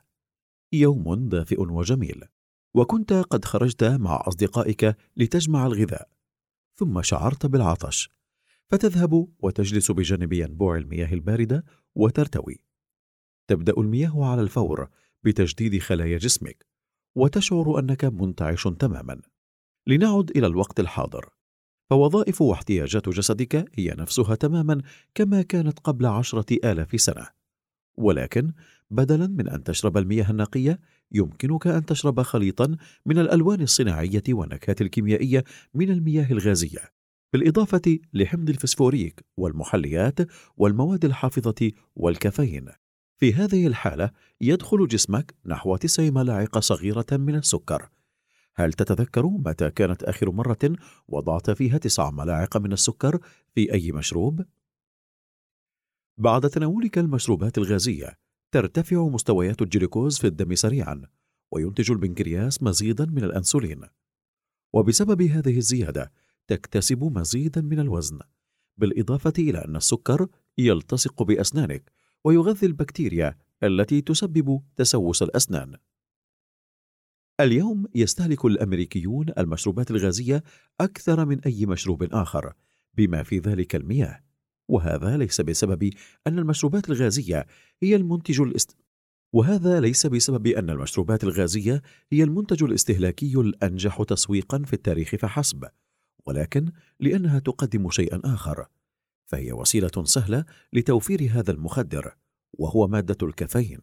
يوم 0.74 1.30
دافئ 1.30 1.62
وجميل 1.62 2.24
وكنت 2.76 3.14
قد 3.14 3.46
خرجت 3.46 3.84
مع 3.84 4.24
أصدقائك 4.28 4.98
لتجمع 5.18 5.66
الغذاء 5.66 6.10
ثم 6.76 7.02
شعرت 7.02 7.46
بالعطش. 7.46 8.10
فتذهب 8.70 9.28
وتجلس 9.40 9.92
بجانب 9.92 10.34
ينبوع 10.34 10.78
المياه 10.78 11.14
الباردة 11.14 11.66
وترتوي. 11.96 12.60
تبدأ 13.48 13.74
المياه 13.78 14.26
على 14.26 14.42
الفور 14.42 14.90
بتجديد 15.24 15.82
خلايا 15.82 16.18
جسمك 16.18 16.66
وتشعر 17.16 17.80
أنك 17.80 18.06
منتعش 18.06 18.68
تماما. 18.68 19.22
لنعد 19.88 20.30
إلى 20.30 20.48
الوقت 20.48 20.80
الحاضر. 20.80 21.37
فوظائف 21.90 22.42
واحتياجات 22.42 23.10
جسدك 23.10 23.66
هي 23.76 23.96
نفسها 23.98 24.36
تماما 24.36 24.82
كما 25.16 25.42
كانت 25.42 25.80
قبل 25.80 26.06
عشرة 26.06 26.46
آلاف 26.72 27.02
سنة. 27.02 27.28
ولكن 27.98 28.52
بدلا 28.92 29.28
من 29.28 29.48
أن 29.48 29.64
تشرب 29.64 29.98
المياه 29.98 30.32
النقية 30.32 30.80
يمكنك 31.12 31.68
أن 31.68 31.86
تشرب 31.86 32.22
خليطا 32.22 32.78
من 33.06 33.20
الألوان 33.20 33.62
الصناعية 33.62 34.24
والنكهات 34.30 34.82
الكيميائية 34.82 35.44
من 35.74 35.92
المياه 35.92 36.32
الغازية. 36.32 36.98
بالإضافة 37.34 38.00
لحمض 38.14 38.50
الفسفوريك 38.50 39.26
والمحليات 39.38 40.20
والمواد 40.58 41.06
الحافظة 41.06 41.72
والكافيين. 41.96 42.70
في 43.18 43.34
هذه 43.34 43.68
الحالة 43.68 44.12
يدخل 44.42 44.88
جسمك 44.88 45.36
نحو 45.46 45.76
تسع 45.76 46.10
ملاعق 46.10 46.60
صغيرة 46.60 47.06
من 47.12 47.36
السكر. 47.36 47.90
هل 48.60 48.74
تتذكر 48.74 49.28
متى 49.28 49.72
كانت 49.72 50.04
آخر 50.04 50.32
مرة 50.32 50.76
وضعت 51.08 51.52
فيها 51.52 51.78
تسع 51.78 52.12
ملاعق 52.12 52.58
من 52.58 52.74
السكر 52.74 53.20
في 53.56 53.74
أي 53.74 53.92
مشروب؟ 53.92 54.46
بعد 56.18 56.50
تناولك 56.50 56.98
المشروبات 56.98 57.58
الغازية 57.58 58.18
ترتفع 58.52 59.08
مستويات 59.08 59.62
الجلوكوز 59.62 60.18
في 60.18 60.28
الدم 60.28 60.56
سريعا 60.56 61.02
وينتج 61.52 61.92
البنكرياس 61.92 62.64
مزيدا 62.64 63.06
من 63.06 63.24
الأنسولين 63.24 63.82
وبسبب 64.74 65.22
هذه 65.22 65.58
الزيادة 65.58 66.12
تكتسب 66.48 67.04
مزيدا 67.04 67.62
من 67.62 67.80
الوزن 67.80 68.20
بالإضافة 68.78 69.34
إلى 69.40 69.66
أن 69.66 69.76
السكر 69.76 70.28
يلتصق 70.58 71.24
بأسنانك 71.24 71.92
ويغذي 72.24 72.68
البكتيريا 72.68 73.38
التي 73.64 74.02
تسبب 74.02 74.62
تسوس 74.76 75.24
الأسنان 75.24 75.76
اليوم 77.40 77.86
يستهلك 77.96 78.46
الأمريكيون 78.46 79.26
المشروبات 79.38 79.92
الغازية 79.92 80.44
أكثر 80.82 81.26
من 81.26 81.40
أي 81.40 81.66
مشروب 81.66 82.04
آخر 82.04 82.54
بما 82.94 83.24
في 83.24 83.40
ذلك 83.40 83.76
المياه. 83.76 84.24
وهذا 84.68 85.18
ليس 85.18 85.42
بسبب 85.42 85.90
أن 86.28 86.40
المشروبات 86.40 86.90
الغازية 86.90 87.48
هي 87.84 87.96
المنتج 87.96 88.42
الاست... 88.42 88.78
وهذا 89.34 89.80
ليس 89.80 90.08
بسبب 90.08 90.48
أن 90.48 90.70
المشروبات 90.70 91.24
الغازية 91.24 91.82
هي 92.12 92.24
المنتج 92.24 92.64
الاستهلاكي 92.64 93.36
الأنجح 93.36 94.04
تسويقا 94.04 94.64
في 94.66 94.74
التاريخ 94.74 95.16
فحسب 95.16 95.66
ولكن 96.26 96.72
لأنها 97.00 97.40
تقدم 97.40 97.90
شيئا 97.90 98.22
آخر. 98.26 98.68
فهي 99.26 99.52
وسيلة 99.54 100.04
سهلة 100.04 100.46
لتوفير 100.74 101.30
هذا 101.32 101.52
المخدر 101.52 102.16
وهو 102.54 102.88
مادة 102.88 103.28
الكافيين. 103.28 103.82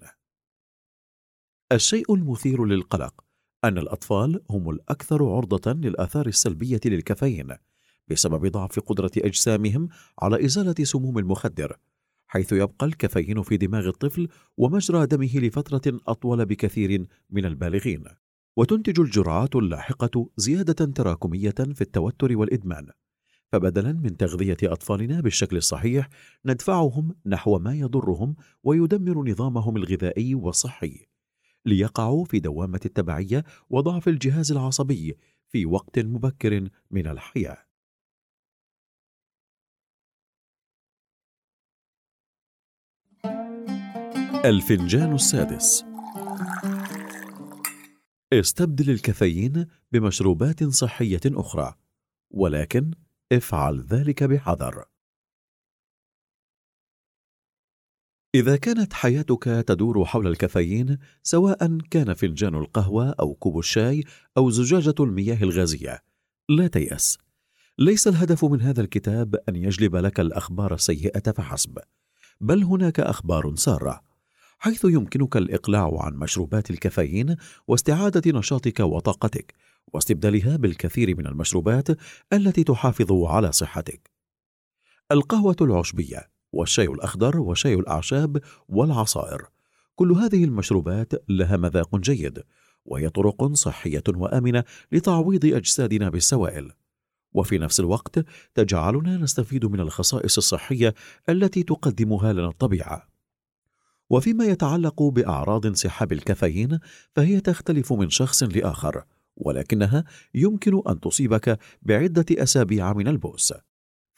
الشيء 1.73 2.15
المثير 2.15 2.65
للقلق 2.65 3.24
أن 3.65 3.79
الأطفال 3.79 4.41
هم 4.51 4.71
الأكثر 4.71 5.25
عرضة 5.25 5.73
للآثار 5.73 6.27
السلبية 6.27 6.81
للكافيين 6.85 7.57
بسبب 8.09 8.47
ضعف 8.47 8.81
قدرة 8.81 9.11
أجسامهم 9.19 9.89
على 10.23 10.45
إزالة 10.45 10.75
سموم 10.85 11.19
المخدر 11.19 11.77
حيث 12.27 12.53
يبقى 12.53 12.87
الكافيين 12.87 13.43
في 13.43 13.57
دماغ 13.57 13.89
الطفل 13.89 14.29
ومجرى 14.57 15.07
دمه 15.07 15.39
لفترة 15.39 16.01
أطول 16.09 16.47
بكثير 16.47 17.07
من 17.31 17.45
البالغين. 17.45 18.05
وتنتج 18.57 19.01
الجرعات 19.01 19.57
اللاحقة 19.57 20.29
زيادة 20.37 20.93
تراكمية 20.93 21.51
في 21.51 21.81
التوتر 21.81 22.37
والإدمان 22.37 22.87
فبدلا 23.53 23.93
من 23.93 24.17
تغذية 24.17 24.57
أطفالنا 24.63 25.21
بالشكل 25.21 25.57
الصحيح 25.57 26.09
ندفعهم 26.47 27.15
نحو 27.27 27.59
ما 27.59 27.75
يضرهم 27.75 28.37
ويدمر 28.63 29.31
نظامهم 29.31 29.77
الغذائي 29.77 30.35
والصحي. 30.35 31.14
ليقعوا 31.67 32.25
في 32.25 32.41
دوامة 32.41 32.81
التبعية 32.85 33.45
وضعف 33.71 34.09
الجهاز 34.09 34.53
العصبي 34.53 35.17
في 35.49 35.67
وقت 35.67 35.99
مبكر 35.99 36.69
من 36.91 37.07
الحياة. 37.07 37.65
الفنجان 44.45 45.15
السادس. 45.15 45.85
استبدل 48.33 48.91
الكافيين 48.91 49.67
بمشروبات 49.93 50.65
صحية 50.65 51.21
أخرى 51.27 51.75
ولكن 52.31 52.91
افعل 53.33 53.81
ذلك 53.81 54.25
بحذر. 54.25 54.85
إذا 58.35 58.57
كانت 58.57 58.93
حياتك 58.93 59.45
تدور 59.45 60.05
حول 60.05 60.27
الكافيين 60.27 60.99
سواء 61.23 61.79
كان 61.91 62.15
فنجان 62.15 62.55
القهوة 62.55 63.15
أو 63.21 63.35
كوب 63.35 63.59
الشاي 63.59 64.05
أو 64.37 64.51
زجاجة 64.51 64.95
المياه 65.01 65.43
الغازية. 65.43 66.03
لا 66.49 66.67
تيأس. 66.67 67.19
ليس 67.79 68.09
الهدف 68.09 68.45
من 68.45 68.61
هذا 68.61 68.81
الكتاب 68.81 69.37
أن 69.49 69.57
يجلب 69.57 69.97
لك 69.97 70.21
الأخبار 70.21 70.75
السيئة 70.75 71.33
فحسب. 71.33 71.79
بل 72.41 72.65
هناك 72.65 73.01
أخبار 73.01 73.55
سارة. 73.57 74.01
حيث 74.59 74.85
يمكنك 74.85 75.37
الإقلاع 75.37 76.03
عن 76.03 76.15
مشروبات 76.15 76.71
الكافيين 76.71 77.37
واستعادة 77.69 78.39
نشاطك 78.39 78.81
وطاقتك 78.81 79.55
واستبدالها 79.93 80.57
بالكثير 80.57 81.17
من 81.17 81.27
المشروبات 81.27 81.89
التي 82.33 82.65
تحافظ 82.65 83.13
على 83.13 83.53
صحتك. 83.53 84.11
القهوة 85.13 85.57
العشبية. 85.61 86.35
والشاي 86.55 86.87
الأخضر 86.87 87.41
وشاي 87.41 87.75
الأعشاب 87.75 88.41
والعصائر. 88.69 89.43
كل 89.95 90.13
هذه 90.13 90.45
المشروبات 90.45 91.13
لها 91.29 91.57
مذاق 91.57 91.97
جيد 91.97 92.43
وهي 92.85 93.09
طرق 93.09 93.53
صحية 93.53 94.03
وآمنة 94.09 94.65
لتعويض 94.93 95.45
أجسادنا 95.45 96.09
بالسوائل. 96.09 96.73
وفي 97.33 97.59
نفس 97.59 97.81
الوقت 97.81 98.25
تجعلنا 98.55 99.17
نستفيد 99.17 99.65
من 99.67 99.81
الخصائص 99.81 100.37
الصحية 100.37 100.95
التي 101.29 101.63
تقدمها 101.63 102.33
لنا 102.33 102.49
الطبيعة. 102.49 103.09
وفيما 104.11 104.45
يتعلق 104.45 105.03
بأعراض 105.03 105.67
انسحاب 105.67 106.13
الكافيين 106.13 106.79
فهي 107.13 107.41
تختلف 107.41 107.93
من 107.93 108.11
شخص 108.11 108.43
لآخر 108.43 109.05
ولكنها 109.37 110.05
يمكن 110.35 110.83
أن 110.89 111.01
تصيبك 111.01 111.59
بعدة 111.83 112.27
أسابيع 112.31 112.93
من 112.93 113.09
البؤس. 113.09 113.55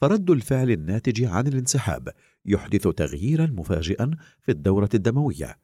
فرد 0.01 0.29
الفعل 0.29 0.71
الناتج 0.71 1.23
عن 1.23 1.47
الانسحاب 1.47 2.09
يحدث 2.47 2.87
تغييرا 2.87 3.45
مفاجئا 3.45 4.11
في 4.41 4.51
الدورة 4.51 4.89
الدموية. 4.93 5.57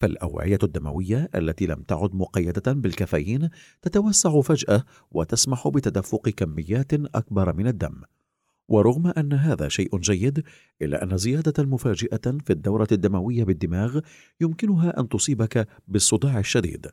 فالأوعية 0.00 0.58
الدموية 0.62 1.28
التي 1.34 1.66
لم 1.66 1.82
تعد 1.82 2.14
مقيدة 2.14 2.72
بالكافيين 2.72 3.48
تتوسع 3.82 4.40
فجأة 4.40 4.84
وتسمح 5.10 5.68
بتدفق 5.68 6.28
كميات 6.28 6.92
أكبر 6.92 7.56
من 7.56 7.66
الدم. 7.66 8.02
ورغم 8.68 9.06
أن 9.06 9.32
هذا 9.32 9.68
شيء 9.68 9.98
جيد 9.98 10.44
إلا 10.82 11.02
أن 11.02 11.16
زيادة 11.16 11.64
مفاجئة 11.64 12.38
في 12.44 12.50
الدورة 12.50 12.88
الدموية 12.92 13.44
بالدماغ 13.44 14.00
يمكنها 14.40 15.00
أن 15.00 15.08
تصيبك 15.08 15.68
بالصداع 15.88 16.38
الشديد. 16.38 16.86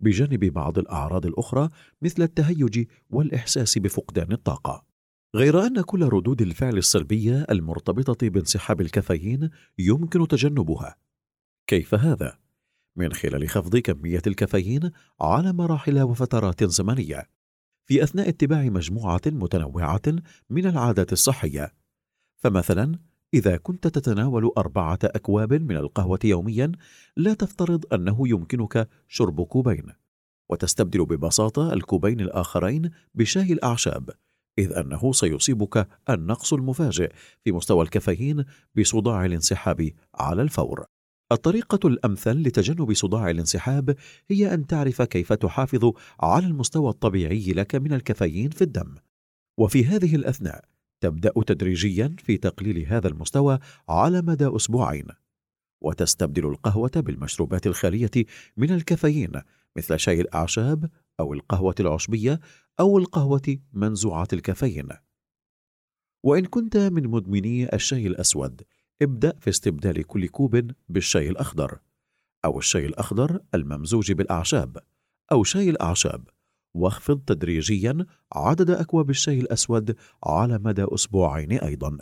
بجانب 0.00 0.44
بعض 0.44 0.78
الأعراض 0.78 1.26
الأخرى 1.26 1.68
مثل 2.02 2.22
التهيج 2.22 2.86
والإحساس 3.10 3.78
بفقدان 3.78 4.32
الطاقة. 4.32 4.91
غير 5.34 5.66
أن 5.66 5.80
كل 5.80 6.02
ردود 6.02 6.42
الفعل 6.42 6.78
السلبية 6.78 7.46
المرتبطة 7.50 8.28
بانسحاب 8.28 8.80
الكافيين 8.80 9.50
يمكن 9.78 10.28
تجنبها. 10.28 10.96
كيف 11.66 11.94
هذا؟ 11.94 12.38
من 12.96 13.12
خلال 13.12 13.48
خفض 13.48 13.76
كمية 13.76 14.22
الكافيين 14.26 14.90
على 15.20 15.52
مراحل 15.52 16.02
وفترات 16.02 16.64
زمنية 16.64 17.28
في 17.86 18.02
أثناء 18.02 18.28
اتباع 18.28 18.62
مجموعة 18.62 19.20
متنوعة 19.26 20.02
من 20.50 20.66
العادات 20.66 21.12
الصحية. 21.12 21.72
فمثلا 22.36 22.98
إذا 23.34 23.56
كنت 23.56 23.86
تتناول 23.86 24.52
أربعة 24.58 24.98
أكواب 25.04 25.52
من 25.52 25.76
القهوة 25.76 26.18
يوميا 26.24 26.72
لا 27.16 27.34
تفترض 27.34 27.94
أنه 27.94 28.28
يمكنك 28.28 28.88
شرب 29.08 29.42
كوبين 29.42 29.92
وتستبدل 30.48 31.04
ببساطة 31.04 31.72
الكوبين 31.72 32.20
الآخرين 32.20 32.90
بشاي 33.14 33.52
الأعشاب. 33.52 34.10
إذ 34.58 34.72
أنه 34.72 35.12
سيصيبك 35.12 35.88
النقص 36.10 36.52
المفاجئ 36.52 37.12
في 37.44 37.52
مستوى 37.52 37.82
الكافيين 37.82 38.44
بصداع 38.78 39.24
الانسحاب 39.24 39.90
على 40.14 40.42
الفور. 40.42 40.84
الطريقة 41.32 41.88
الأمثل 41.88 42.42
لتجنب 42.42 42.92
صداع 42.92 43.30
الانسحاب 43.30 43.96
هي 44.30 44.54
أن 44.54 44.66
تعرف 44.66 45.02
كيف 45.02 45.32
تحافظ 45.32 45.92
على 46.20 46.46
المستوى 46.46 46.90
الطبيعي 46.90 47.52
لك 47.52 47.74
من 47.74 47.92
الكافيين 47.92 48.50
في 48.50 48.62
الدم. 48.62 48.94
وفي 49.58 49.84
هذه 49.84 50.16
الأثناء 50.16 50.64
تبدأ 51.00 51.32
تدريجيا 51.46 52.16
في 52.18 52.36
تقليل 52.36 52.86
هذا 52.86 53.08
المستوى 53.08 53.58
على 53.88 54.22
مدى 54.22 54.56
أسبوعين. 54.56 55.06
وتستبدل 55.82 56.46
القهوة 56.46 56.90
بالمشروبات 56.96 57.66
الخالية 57.66 58.10
من 58.56 58.70
الكافيين 58.70 59.32
مثل 59.76 59.98
شاي 59.98 60.20
الأعشاب 60.20 60.90
أو 61.20 61.34
القهوة 61.34 61.74
العشبية 61.80 62.40
أو 62.80 62.98
القهوة 62.98 63.58
منزوعة 63.72 64.28
الكافيين. 64.32 64.88
وإن 66.22 66.44
كنت 66.44 66.76
من 66.76 67.08
مدمني 67.08 67.74
الشاي 67.74 68.06
الأسود 68.06 68.62
ابدأ 69.02 69.38
في 69.40 69.50
استبدال 69.50 70.06
كل 70.06 70.28
كوب 70.28 70.70
بالشاي 70.88 71.28
الأخضر 71.28 71.78
أو 72.44 72.58
الشاي 72.58 72.86
الأخضر 72.86 73.40
الممزوج 73.54 74.12
بالأعشاب 74.12 74.78
أو 75.32 75.44
شاي 75.44 75.70
الأعشاب. 75.70 76.28
واخفض 76.74 77.20
تدريجيا 77.20 78.06
عدد 78.32 78.70
أكواب 78.70 79.10
الشاي 79.10 79.40
الأسود 79.40 79.96
على 80.24 80.58
مدى 80.58 80.84
أسبوعين 80.94 81.52
أيضا. 81.52 81.98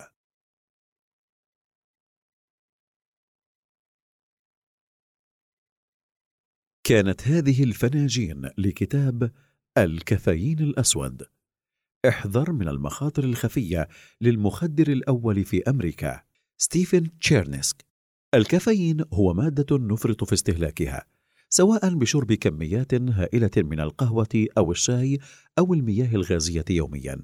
كانت 6.84 7.28
هذه 7.28 7.64
الفناجين 7.64 8.50
لكتاب 8.58 9.32
الكافيين 9.84 10.58
الأسود. 10.58 11.22
احذر 12.08 12.52
من 12.52 12.68
المخاطر 12.68 13.24
الخفية 13.24 13.88
للمخدر 14.20 14.88
الأول 14.88 15.44
في 15.44 15.62
أمريكا 15.62 16.20
ستيفن 16.58 17.18
تشيرنسك. 17.18 17.84
الكافيين 18.34 19.04
هو 19.12 19.34
مادة 19.34 19.78
نفرط 19.78 20.24
في 20.24 20.32
استهلاكها 20.32 21.04
سواء 21.48 21.94
بشرب 21.94 22.32
كميات 22.32 22.94
هائلة 22.94 23.50
من 23.56 23.80
القهوة 23.80 24.46
أو 24.58 24.72
الشاي 24.72 25.18
أو 25.58 25.74
المياه 25.74 26.14
الغازية 26.14 26.64
يوميا. 26.70 27.22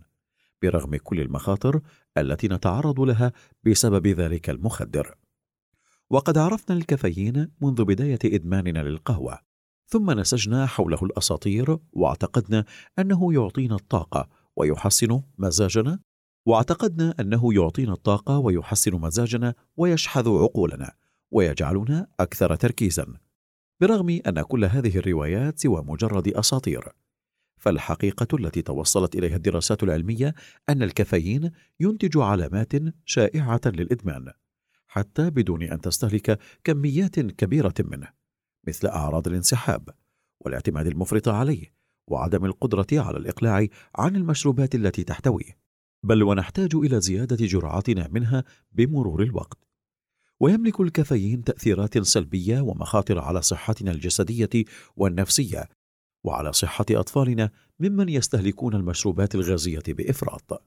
برغم 0.63 0.97
كل 0.97 1.21
المخاطر 1.21 1.81
التي 2.19 2.49
نتعرض 2.49 3.01
لها 3.01 3.33
بسبب 3.65 4.07
ذلك 4.07 4.51
المخدر. 4.51 5.15
وقد 6.11 6.39
عرفنا 6.39 6.77
الكافيين 6.77 7.49
منذ 7.63 7.85
بداية 7.85 8.19
إدماننا 8.25 8.79
للقهوة. 8.79 9.46
ثم 9.87 10.11
نسجنا 10.11 10.67
حوله 10.67 10.99
الأساطير 11.03 11.79
واعتقدنا 11.93 12.65
أنه 12.99 13.35
يعطينا 13.35 13.75
الطاقة 13.75 14.29
ويحسن 14.57 15.23
مزاجنا. 15.39 15.99
واعتقدنا 16.47 17.15
أنه 17.21 17.55
يعطينا 17.55 17.93
الطاقة 17.93 18.39
ويحسن 18.39 18.95
مزاجنا 18.95 19.55
ويشحذ 19.77 20.29
عقولنا 20.29 20.93
ويجعلنا 21.31 22.07
أكثر 22.21 22.55
تركيزا. 22.55 23.07
برغم 23.81 24.21
أن 24.27 24.43
كل 24.43 24.65
هذه 24.65 24.99
الروايات 24.99 25.59
سوى 25.59 25.83
مجرد 25.83 26.29
أساطير 26.29 26.89
فالحقيقة 27.57 28.37
التي 28.37 28.63
توصلت 28.63 29.17
إليها 29.17 29.37
الدراسات 29.37 29.83
العلمية 29.83 30.35
أن 30.69 30.83
الكافيين 30.83 31.51
ينتج 31.81 32.19
علامات 32.19 32.73
شائعة 33.05 33.61
للإدمان 33.67 34.33
حتى 34.87 35.31
بدون 35.31 35.63
أن 35.63 35.81
تستهلك 35.81 36.39
كميات 36.65 37.21
كبيرة 37.21 37.75
منه. 37.81 38.16
مثل 38.67 38.89
أعراض 38.89 39.29
الانسحاب 39.29 39.91
والاعتماد 40.41 40.87
المفرط 40.87 41.29
عليه 41.29 41.77
وعدم 42.07 42.45
القدرة 42.45 42.87
على 42.93 43.19
الإقلاع 43.19 43.67
عن 43.97 44.17
المشروبات 44.17 44.75
التي 44.75 45.05
تحتويه. 45.05 45.59
بل 46.03 46.23
ونحتاج 46.23 46.75
إلى 46.75 47.01
زيادة 47.01 47.47
جرعاتنا 47.47 48.09
منها 48.13 48.45
بمرور 48.73 49.23
الوقت. 49.23 49.59
ويملك 50.41 50.81
الكافيين 50.81 51.45
تأثيرات 51.45 51.99
سلبية 51.99 52.61
ومخاطر 52.61 53.19
على 53.19 53.43
صحتنا 53.43 53.91
الجسدية 53.91 54.65
والنفسية 54.97 55.69
وعلى 56.25 56.53
صحة 56.53 56.87
أطفالنا 56.91 57.51
ممن 57.81 58.09
يستهلكون 58.09 58.75
المشروبات 58.75 59.35
الغازية 59.35 59.83
بإفراط. 59.89 60.63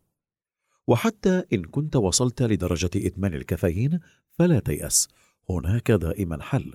وحتى 0.88 1.44
إن 1.54 1.64
كنت 1.64 1.96
وصلت 1.96 2.42
لدرجة 2.42 2.90
إدمان 2.96 3.34
الكافيين 3.34 4.00
فلا 4.32 4.60
تيأس 4.60 5.08
هناك 5.50 5.92
دائما 5.92 6.44
حل. 6.44 6.74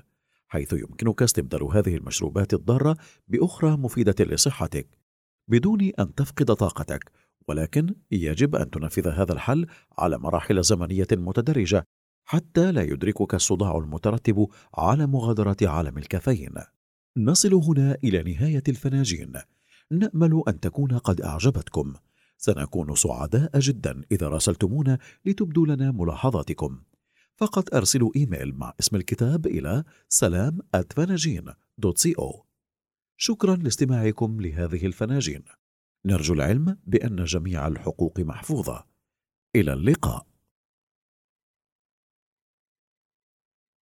حيث 0.54 0.72
يمكنك 0.72 1.22
استبدال 1.22 1.62
هذه 1.62 1.96
المشروبات 1.96 2.54
الضارة 2.54 2.96
بأخرى 3.28 3.76
مفيدة 3.76 4.24
لصحتك 4.24 4.98
بدون 5.48 5.80
أن 5.98 6.14
تفقد 6.14 6.54
طاقتك. 6.54 7.12
ولكن 7.48 7.94
يجب 8.10 8.56
أن 8.56 8.70
تنفذ 8.70 9.08
هذا 9.08 9.32
الحل 9.32 9.66
على 9.98 10.18
مراحل 10.18 10.62
زمنية 10.62 11.06
متدرجة 11.12 11.84
حتى 12.24 12.72
لا 12.72 12.82
يدركك 12.82 13.34
الصداع 13.34 13.78
المترتب 13.78 14.46
على 14.74 15.06
مغادرة 15.06 15.56
عالم 15.62 15.98
الكافيين. 15.98 16.54
نصل 17.16 17.54
هنا 17.54 17.96
إلى 18.04 18.22
نهاية 18.22 18.62
الفناجين. 18.68 19.32
نأمل 19.90 20.42
أن 20.48 20.60
تكون 20.60 20.98
قد 20.98 21.20
أعجبتكم. 21.20 21.94
سنكون 22.36 22.94
سعداء 22.94 23.58
جدا 23.58 24.02
إذا 24.12 24.28
راسلتمونا 24.28 24.98
لتبدوا 25.24 25.66
لنا 25.66 25.90
ملاحظاتكم. 25.90 26.80
فقط 27.36 27.74
ارسلوا 27.74 28.10
إيميل 28.16 28.54
مع 28.54 28.74
اسم 28.80 28.96
الكتاب 28.96 29.46
إلى 29.46 29.84
سلام 30.08 30.58
@فناجين.co 30.94 32.44
شكرا 33.16 33.56
لاستماعكم 33.56 34.40
لهذه 34.40 34.86
الفناجين. 34.86 35.44
نرجو 36.06 36.34
العلم 36.34 36.78
بأن 36.86 37.24
جميع 37.24 37.66
الحقوق 37.66 38.20
محفوظة. 38.20 38.84
إلى 39.56 39.72
اللقاء. 39.72 40.33